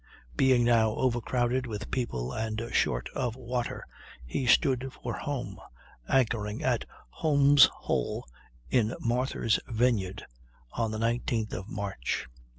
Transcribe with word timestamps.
Being 0.35 0.63
now 0.63 0.95
overcrowded 0.95 1.67
with 1.67 1.91
people 1.91 2.33
and 2.33 2.59
short 2.73 3.07
of 3.13 3.35
water 3.35 3.85
he 4.25 4.47
stood 4.47 4.91
for 4.93 5.13
home, 5.13 5.59
anchoring 6.09 6.63
at 6.63 6.85
Holmes' 7.11 7.65
Hole 7.71 8.25
in 8.71 8.95
Martha's 8.99 9.59
Vineyard 9.67 10.25
on 10.71 10.89
the 10.89 10.97
19th 10.97 11.53
of 11.53 11.69
March. 11.69 12.25